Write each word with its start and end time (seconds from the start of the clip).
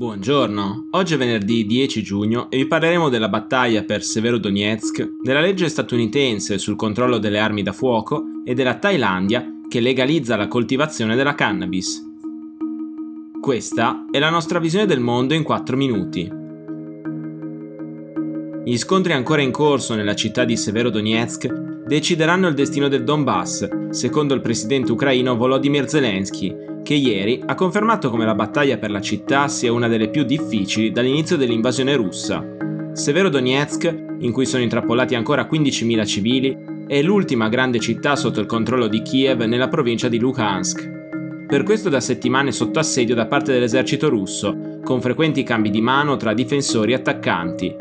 Buongiorno, 0.00 0.86
oggi 0.92 1.12
è 1.12 1.18
venerdì 1.18 1.66
10 1.66 2.02
giugno 2.02 2.50
e 2.50 2.56
vi 2.56 2.66
parleremo 2.66 3.10
della 3.10 3.28
battaglia 3.28 3.82
per 3.82 4.02
Severodonetsk, 4.02 5.16
della 5.22 5.42
legge 5.42 5.68
statunitense 5.68 6.56
sul 6.56 6.74
controllo 6.74 7.18
delle 7.18 7.38
armi 7.38 7.62
da 7.62 7.74
fuoco 7.74 8.24
e 8.42 8.54
della 8.54 8.78
Thailandia 8.78 9.60
che 9.68 9.80
legalizza 9.80 10.36
la 10.36 10.48
coltivazione 10.48 11.16
della 11.16 11.34
cannabis. 11.34 12.02
Questa 13.42 14.06
è 14.10 14.18
la 14.18 14.30
nostra 14.30 14.58
visione 14.58 14.86
del 14.86 15.00
mondo 15.00 15.34
in 15.34 15.42
4 15.42 15.76
minuti. 15.76 16.32
Gli 18.64 18.78
scontri 18.78 19.12
ancora 19.12 19.42
in 19.42 19.50
corso 19.50 19.94
nella 19.94 20.14
città 20.14 20.46
di 20.46 20.56
Severodonetsk 20.56 21.46
decideranno 21.86 22.48
il 22.48 22.54
destino 22.54 22.88
del 22.88 23.04
Donbass, 23.04 23.90
secondo 23.90 24.32
il 24.32 24.40
presidente 24.40 24.92
ucraino 24.92 25.36
Volodymyr 25.36 25.86
Zelensky, 25.86 26.68
che 26.82 26.94
ieri 26.94 27.42
ha 27.44 27.54
confermato 27.54 28.10
come 28.10 28.24
la 28.24 28.34
battaglia 28.34 28.78
per 28.78 28.90
la 28.90 29.00
città 29.00 29.48
sia 29.48 29.72
una 29.72 29.88
delle 29.88 30.08
più 30.08 30.24
difficili 30.24 30.90
dall'inizio 30.90 31.36
dell'invasione 31.36 31.94
russa. 31.94 32.44
Severodonetsk, 32.92 34.04
in 34.18 34.32
cui 34.32 34.46
sono 34.46 34.62
intrappolati 34.62 35.14
ancora 35.14 35.46
15.000 35.50 36.06
civili, 36.06 36.58
è 36.86 37.00
l'ultima 37.02 37.48
grande 37.48 37.78
città 37.78 38.16
sotto 38.16 38.40
il 38.40 38.46
controllo 38.46 38.88
di 38.88 39.02
Kiev 39.02 39.42
nella 39.42 39.68
provincia 39.68 40.08
di 40.08 40.18
Luhansk. 40.18 40.98
Per 41.46 41.62
questo 41.62 41.88
da 41.88 42.00
settimane 42.00 42.52
sotto 42.52 42.78
assedio 42.78 43.14
da 43.14 43.26
parte 43.26 43.52
dell'esercito 43.52 44.08
russo, 44.08 44.78
con 44.82 45.00
frequenti 45.00 45.42
cambi 45.42 45.70
di 45.70 45.80
mano 45.80 46.16
tra 46.16 46.34
difensori 46.34 46.92
e 46.92 46.96
attaccanti. 46.96 47.74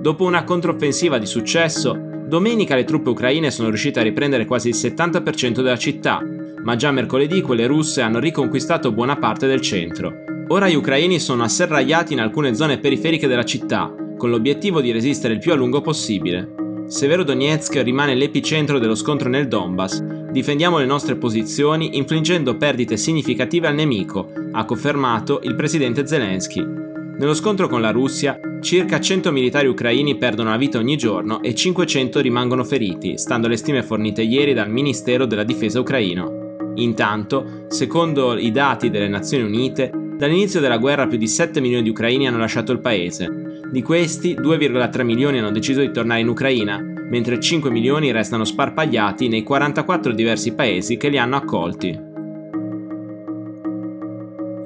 Dopo 0.00 0.24
una 0.24 0.44
controffensiva 0.44 1.18
di 1.18 1.26
successo, 1.26 2.12
Domenica 2.26 2.74
le 2.74 2.84
truppe 2.84 3.10
ucraine 3.10 3.50
sono 3.50 3.68
riuscite 3.68 4.00
a 4.00 4.02
riprendere 4.02 4.46
quasi 4.46 4.68
il 4.68 4.74
70% 4.74 5.62
della 5.62 5.76
città, 5.76 6.20
ma 6.64 6.76
già 6.76 6.90
mercoledì 6.90 7.40
quelle 7.40 7.66
russe 7.66 8.02
hanno 8.02 8.18
riconquistato 8.18 8.92
buona 8.92 9.16
parte 9.16 9.46
del 9.46 9.60
centro. 9.60 10.24
Ora 10.48 10.68
gli 10.68 10.74
ucraini 10.74 11.20
sono 11.20 11.42
asserragliati 11.42 12.12
in 12.12 12.20
alcune 12.20 12.54
zone 12.54 12.78
periferiche 12.78 13.28
della 13.28 13.44
città, 13.44 13.94
con 14.16 14.30
l'obiettivo 14.30 14.80
di 14.80 14.90
resistere 14.90 15.34
il 15.34 15.40
più 15.40 15.52
a 15.52 15.54
lungo 15.54 15.80
possibile. 15.80 16.52
Severodonetsk 16.86 17.82
rimane 17.82 18.14
l'epicentro 18.14 18.78
dello 18.78 18.94
scontro 18.94 19.28
nel 19.28 19.48
Donbass. 19.48 20.02
Difendiamo 20.02 20.78
le 20.78 20.86
nostre 20.86 21.16
posizioni 21.16 21.96
infliggendo 21.96 22.56
perdite 22.56 22.96
significative 22.96 23.68
al 23.68 23.74
nemico, 23.74 24.30
ha 24.52 24.64
confermato 24.64 25.40
il 25.44 25.54
presidente 25.54 26.06
Zelensky. 26.06 26.62
Nello 27.16 27.34
scontro 27.34 27.68
con 27.68 27.80
la 27.80 27.90
Russia, 27.90 28.38
Circa 28.64 28.98
100 28.98 29.30
militari 29.30 29.66
ucraini 29.66 30.16
perdono 30.16 30.48
la 30.48 30.56
vita 30.56 30.78
ogni 30.78 30.96
giorno 30.96 31.42
e 31.42 31.54
500 31.54 32.18
rimangono 32.20 32.64
feriti, 32.64 33.18
stando 33.18 33.46
alle 33.46 33.58
stime 33.58 33.82
fornite 33.82 34.22
ieri 34.22 34.54
dal 34.54 34.70
Ministero 34.70 35.26
della 35.26 35.44
Difesa 35.44 35.80
ucraino. 35.80 36.33
Intanto, 36.76 37.66
secondo 37.68 38.36
i 38.36 38.50
dati 38.50 38.90
delle 38.90 39.08
Nazioni 39.08 39.44
Unite, 39.44 39.90
dall'inizio 40.16 40.60
della 40.60 40.78
guerra 40.78 41.06
più 41.06 41.18
di 41.18 41.28
7 41.28 41.60
milioni 41.60 41.82
di 41.82 41.90
ucraini 41.90 42.26
hanno 42.26 42.38
lasciato 42.38 42.72
il 42.72 42.80
paese. 42.80 43.62
Di 43.70 43.82
questi, 43.82 44.34
2,3 44.34 45.02
milioni 45.02 45.38
hanno 45.38 45.50
deciso 45.50 45.80
di 45.80 45.90
tornare 45.90 46.20
in 46.20 46.28
Ucraina, 46.28 46.78
mentre 46.78 47.40
5 47.40 47.70
milioni 47.70 48.12
restano 48.12 48.44
sparpagliati 48.44 49.28
nei 49.28 49.42
44 49.42 50.12
diversi 50.12 50.54
paesi 50.54 50.96
che 50.96 51.08
li 51.08 51.18
hanno 51.18 51.36
accolti 51.36 52.12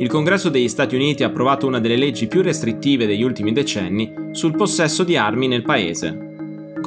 il 0.01 0.09
Congresso 0.09 0.49
degli 0.49 0.69
Stati 0.69 0.95
Uniti 0.95 1.25
ha 1.25 1.27
approvato 1.27 1.67
una 1.67 1.81
delle 1.81 1.97
leggi 1.97 2.29
più 2.29 2.41
restrittive 2.41 3.05
degli 3.05 3.25
ultimi 3.25 3.53
decenni 3.53 4.13
sul 4.31 4.55
possesso 4.55 5.03
di 5.03 5.17
armi 5.17 5.49
nel 5.49 5.63
paese. 5.63 6.28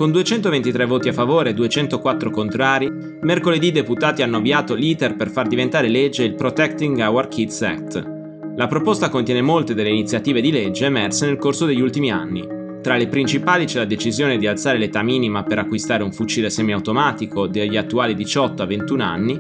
Con 0.02 0.12
223 0.12 0.86
voti 0.86 1.10
a 1.10 1.14
favore 1.14 1.52
e 1.52 1.54
204 1.54 2.32
contrari, 2.32 2.92
mercoledì 3.22 3.68
i 3.68 3.72
deputati 3.72 4.24
hanno 4.24 4.38
avviato 4.38 4.74
l'iter 4.74 5.16
per 5.16 5.30
far 5.30 5.48
diventare 5.48 5.90
legge 5.90 6.24
il 6.24 6.34
Protecting 6.34 6.98
Our 6.98 7.28
Kids 7.28 7.62
Act. 7.62 8.10
La 8.56 8.66
proposta 8.66 9.10
contiene 9.10 9.44
molte 9.44 9.76
delle 9.76 9.92
iniziative 9.92 10.42
di 10.42 10.50
legge 10.50 10.88
emerse 10.88 11.28
nel 11.28 11.38
corso 11.38 11.68
degli 11.68 11.82
ultimi 11.82 12.10
anni. 12.10 12.44
Tra 12.82 12.98
le 12.98 13.10
principali 13.10 13.66
c'è 13.66 13.78
la 13.78 13.86
decisione 13.86 14.40
di 14.40 14.48
alzare 14.48 14.80
l'età 14.80 15.04
minima 15.04 15.44
per 15.44 15.60
acquistare 15.60 16.02
un 16.02 16.12
fucile 16.12 16.50
semiautomatico 16.50 17.46
dagli 17.46 17.78
attuali 17.78 18.16
18 18.16 18.64
a 18.64 18.66
21 18.66 19.04
anni 19.04 19.40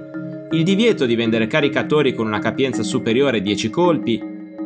il 0.52 0.64
divieto 0.64 1.08
di 1.08 1.16
vendere 1.16 1.48
caricatori 1.48 2.14
con 2.14 2.28
una 2.28 2.38
capienza 2.38 2.84
superiore 2.84 3.40
a 3.40 3.42
10 3.42 3.70
colpi, 3.72 4.22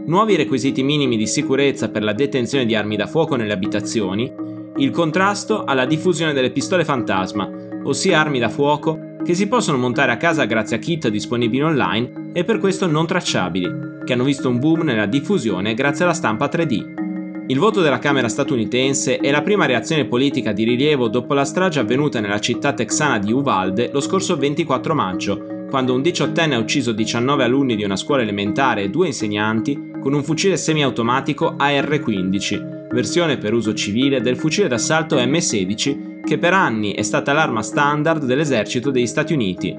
nuovi 0.08 0.36
requisiti 0.36 0.84
minimi 0.84 1.16
di 1.16 1.26
sicurezza 1.26 1.90
per 1.90 2.04
la 2.04 2.12
detenzione 2.12 2.66
di 2.66 2.76
armi 2.76 2.98
da 2.98 3.08
fuoco 3.08 3.38
nelle 3.38 3.54
abitazioni, 3.54 4.44
il 4.78 4.92
contrasto 4.92 5.64
alla 5.64 5.86
diffusione 5.86 6.34
delle 6.34 6.52
pistole 6.52 6.84
fantasma, 6.84 7.50
ossia 7.84 8.20
armi 8.20 8.40
da 8.40 8.50
fuoco 8.50 9.14
che 9.24 9.34
si 9.34 9.48
possono 9.48 9.78
montare 9.78 10.12
a 10.12 10.18
casa 10.18 10.44
grazie 10.46 10.76
a 10.76 10.80
kit 10.80 11.08
disponibili 11.08 11.64
online 11.64 12.32
e 12.34 12.44
per 12.44 12.60
questo 12.60 12.86
non 12.86 13.08
tracciabili, 13.08 13.70
che 14.04 14.14
hanno 14.14 14.26
visto 14.26 14.50
un 14.50 14.60
boom 14.60 14.82
nella 14.82 15.06
diffusione 15.06 15.74
grazie 15.74 16.04
alla 16.04 16.14
stampa 16.14 16.50
3D. 16.50 17.46
Il 17.48 17.58
voto 17.58 17.82
della 17.82 18.00
Camera 18.00 18.28
statunitense 18.28 19.18
è 19.18 19.32
la 19.32 19.42
prima 19.42 19.66
reazione 19.66 20.06
politica 20.06 20.52
di 20.52 20.64
rilievo 20.66 21.08
dopo 21.08 21.34
la 21.34 21.46
strage 21.46 21.80
avvenuta 21.80 22.20
nella 22.20 22.40
città 22.40 22.74
texana 22.74 23.18
di 23.18 23.32
Uvalde 23.32 23.92
lo 23.94 24.02
scorso 24.02 24.36
24 24.36 24.94
maggio, 24.94 25.66
quando 25.70 25.94
un 25.94 26.02
diciottenne 26.02 26.56
ha 26.56 26.60
ucciso 26.60 26.92
19 26.92 27.44
alunni 27.44 27.76
di 27.76 27.84
una 27.84 27.96
scuola 27.96 28.24
elementare 28.24 28.84
e 28.84 28.90
due 28.90 29.08
insegnanti 29.08 29.94
con 30.06 30.14
un 30.14 30.24
fucile 30.24 30.56
semiautomatico 30.56 31.56
AR-15, 31.58 32.90
versione 32.94 33.40
per 33.40 33.54
uso 33.54 33.74
civile 33.74 34.22
del 34.22 34.38
fucile 34.38 34.68
d'assalto 34.68 35.16
M16 35.16 36.22
che 36.24 36.38
per 36.38 36.54
anni 36.54 36.94
è 36.94 37.02
stata 37.02 37.34
l'arma 37.34 37.64
standard 37.64 38.24
dell'esercito 38.24 38.92
degli 38.92 39.08
Stati 39.08 39.34
Uniti. 39.34 39.76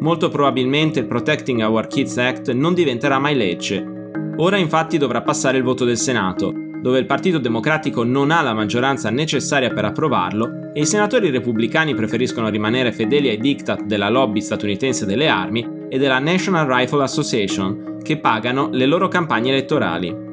Molto 0.00 0.28
probabilmente 0.28 0.98
il 0.98 1.06
Protecting 1.06 1.62
Our 1.62 1.86
Kids 1.86 2.18
Act 2.18 2.52
non 2.52 2.74
diventerà 2.74 3.18
mai 3.18 3.34
legge. 3.34 4.12
Ora 4.36 4.58
infatti 4.58 4.98
dovrà 4.98 5.22
passare 5.22 5.56
il 5.56 5.64
voto 5.64 5.86
del 5.86 5.96
Senato, 5.96 6.52
dove 6.82 6.98
il 6.98 7.06
Partito 7.06 7.38
Democratico 7.38 8.04
non 8.04 8.30
ha 8.32 8.42
la 8.42 8.52
maggioranza 8.52 9.08
necessaria 9.08 9.72
per 9.72 9.86
approvarlo 9.86 10.72
e 10.74 10.80
i 10.82 10.86
senatori 10.86 11.30
repubblicani 11.30 11.94
preferiscono 11.94 12.50
rimanere 12.50 12.92
fedeli 12.92 13.30
ai 13.30 13.38
diktat 13.38 13.84
della 13.84 14.10
lobby 14.10 14.42
statunitense 14.42 15.06
delle 15.06 15.28
armi 15.28 15.66
e 15.88 15.96
della 15.96 16.18
National 16.18 16.66
Rifle 16.66 17.02
Association, 17.02 17.89
che 18.02 18.18
pagano 18.18 18.68
le 18.72 18.86
loro 18.86 19.08
campagne 19.08 19.50
elettorali. 19.50 20.28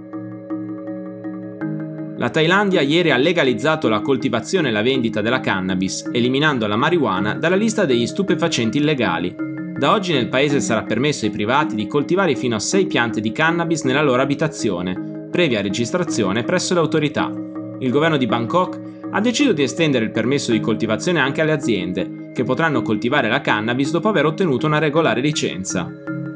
La 2.18 2.30
Thailandia 2.30 2.82
ieri 2.82 3.12
ha 3.12 3.18
legalizzato 3.18 3.88
la 3.88 4.02
coltivazione 4.02 4.70
e 4.70 4.72
la 4.72 4.82
vendita 4.82 5.22
della 5.22 5.40
cannabis, 5.40 6.10
eliminando 6.12 6.66
la 6.66 6.76
marijuana 6.76 7.36
dalla 7.36 7.56
lista 7.56 7.86
degli 7.86 8.08
stupefacenti 8.08 8.80
illegali. 8.80 9.36
Da 9.78 9.92
oggi 9.92 10.14
nel 10.14 10.28
paese 10.28 10.60
sarà 10.60 10.82
permesso 10.82 11.26
ai 11.26 11.32
privati 11.32 11.76
di 11.76 11.86
coltivare 11.86 12.36
fino 12.36 12.56
a 12.56 12.60
6 12.60 12.88
piante 12.88 13.22
di 13.22 13.32
cannabis 13.32 13.84
nella 13.84 14.02
loro 14.02 14.24
abitazione, 14.24 15.28
previa 15.30 15.62
registrazione 15.62 16.44
presso 16.44 16.74
le 16.74 16.80
autorità. 16.80 17.32
Il 17.80 17.92
governo 17.92 18.18
di 18.18 18.26
Bangkok 18.26 18.80
ha 19.12 19.22
deciso 19.22 19.54
di 19.54 19.62
estendere 19.62 20.06
il 20.06 20.12
permesso 20.12 20.52
di 20.52 20.60
coltivazione 20.60 21.20
anche 21.20 21.42
alle 21.42 21.52
aziende, 21.52 22.32
che 22.34 22.44
potranno 22.44 22.82
coltivare 22.82 23.30
la 23.30 23.42
cannabis 23.42 23.92
dopo 23.92 24.08
aver 24.08 24.26
ottenuto 24.26 24.66
una 24.66 24.80
regolare 24.80 25.22
licenza. 25.22 25.88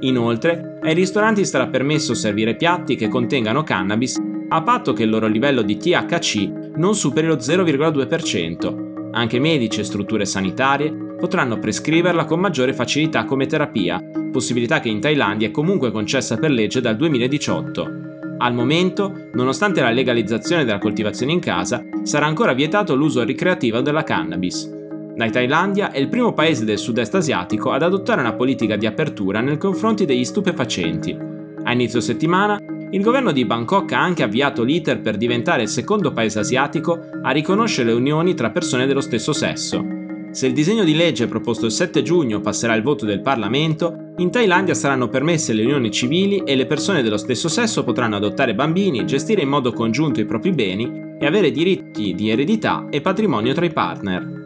Inoltre, 0.02 0.78
ai 0.82 0.94
ristoranti 0.94 1.46
sarà 1.46 1.68
permesso 1.68 2.14
servire 2.14 2.56
piatti 2.56 2.96
che 2.96 3.08
contengano 3.08 3.64
cannabis 3.64 4.20
a 4.50 4.62
patto 4.64 4.94
che 4.94 5.04
il 5.04 5.10
loro 5.10 5.28
livello 5.28 5.62
di 5.62 5.78
THC 5.78 6.72
non 6.76 6.96
superi 6.96 7.28
lo 7.28 7.36
0,2%. 7.36 9.10
Anche 9.12 9.40
medici 9.40 9.80
e 9.80 9.84
strutture 9.84 10.26
sanitarie 10.26 10.92
potranno 11.18 11.60
prescriverla 11.60 12.26
con 12.26 12.40
maggiore 12.40 12.74
facilità 12.74 13.26
come 13.26 13.46
terapia, 13.46 14.02
possibilità 14.32 14.80
che 14.80 14.90
in 14.90 15.00
Thailandia 15.00 15.48
è 15.48 15.52
comunque 15.52 15.92
concessa 15.92 16.38
per 16.38 16.52
legge 16.52 16.82
dal 16.82 16.96
2018. 16.96 18.00
Al 18.40 18.54
momento, 18.54 19.30
nonostante 19.34 19.82
la 19.82 19.92
legalizzazione 19.92 20.66
della 20.66 20.80
coltivazione 20.80 21.32
in 21.32 21.40
casa, 21.40 21.84
sarà 22.04 22.26
ancora 22.26 22.54
vietato 22.54 22.96
l'uso 22.96 23.24
ricreativo 23.24 23.82
della 23.82 24.04
cannabis. 24.04 24.81
La 25.22 25.30
Thailandia 25.30 25.92
è 25.92 26.00
il 26.00 26.10
primo 26.10 26.34
paese 26.34 26.66
del 26.66 26.80
sud-est 26.80 27.14
asiatico 27.14 27.70
ad 27.70 27.84
adottare 27.84 28.22
una 28.22 28.34
politica 28.34 28.76
di 28.76 28.88
apertura 28.88 29.40
nei 29.40 29.60
confronti 29.60 30.06
degli 30.06 30.26
stupefacenti. 30.26 31.16
A 31.64 31.72
inizio 31.72 32.00
settimana, 32.00 32.58
il 32.90 33.04
governo 33.04 33.32
di 33.32 33.46
Bangkok 33.46 33.92
ha 33.92 34.02
anche 34.02 34.24
avviato 34.24 34.64
l'iter 34.64 35.00
per 35.00 35.18
diventare 35.18 35.62
il 35.62 35.68
secondo 35.68 36.12
paese 36.12 36.40
asiatico 36.40 36.98
a 37.22 37.30
riconoscere 37.30 37.90
le 37.90 38.00
unioni 38.00 38.34
tra 38.34 38.50
persone 38.50 38.88
dello 38.88 39.00
stesso 39.00 39.32
sesso. 39.32 39.86
Se 40.32 40.48
il 40.48 40.54
disegno 40.54 40.84
di 40.84 40.96
legge 40.96 41.28
proposto 41.28 41.68
il 41.68 41.72
7 41.72 42.02
giugno 42.02 42.40
passerà 42.40 42.74
il 42.74 42.82
voto 42.82 43.06
del 43.06 43.22
Parlamento, 43.22 44.14
in 44.18 44.32
Thailandia 44.32 44.74
saranno 44.74 45.08
permesse 45.08 45.54
le 45.54 45.66
unioni 45.66 45.92
civili 45.92 46.42
e 46.44 46.56
le 46.56 46.66
persone 46.66 47.04
dello 47.04 47.18
stesso 47.18 47.48
sesso 47.48 47.84
potranno 47.84 48.16
adottare 48.16 48.56
bambini, 48.56 49.06
gestire 49.06 49.44
in 49.44 49.50
modo 49.50 49.72
congiunto 49.72 50.20
i 50.20 50.26
propri 50.26 50.50
beni 50.50 51.16
e 51.20 51.26
avere 51.28 51.52
diritti 51.52 52.16
di 52.16 52.32
eredità 52.32 52.88
e 52.90 53.02
patrimonio 53.02 53.54
tra 53.54 53.66
i 53.66 53.72
partner. 53.72 54.41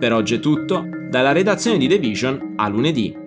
Per 0.00 0.14
oggi 0.14 0.36
è 0.36 0.40
tutto, 0.40 0.88
dalla 1.10 1.32
redazione 1.32 1.76
di 1.76 1.86
The 1.86 1.98
Vision 1.98 2.54
a 2.56 2.68
lunedì. 2.68 3.19